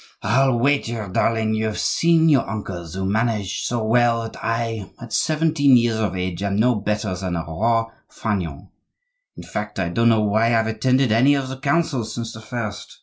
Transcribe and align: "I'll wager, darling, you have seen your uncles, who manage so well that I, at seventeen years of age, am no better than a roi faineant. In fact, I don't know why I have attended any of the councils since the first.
"I'll 0.23 0.57
wager, 0.57 1.07
darling, 1.09 1.53
you 1.53 1.65
have 1.65 1.77
seen 1.77 2.27
your 2.27 2.49
uncles, 2.49 2.95
who 2.95 3.05
manage 3.05 3.61
so 3.61 3.83
well 3.85 4.23
that 4.23 4.35
I, 4.43 4.89
at 4.99 5.13
seventeen 5.13 5.77
years 5.77 5.97
of 5.99 6.15
age, 6.17 6.41
am 6.41 6.55
no 6.55 6.73
better 6.73 7.15
than 7.15 7.35
a 7.35 7.43
roi 7.43 7.83
faineant. 8.11 8.69
In 9.37 9.43
fact, 9.43 9.77
I 9.77 9.89
don't 9.89 10.09
know 10.09 10.21
why 10.23 10.45
I 10.45 10.49
have 10.57 10.65
attended 10.65 11.11
any 11.11 11.35
of 11.35 11.49
the 11.49 11.57
councils 11.59 12.15
since 12.15 12.33
the 12.33 12.41
first. 12.41 12.97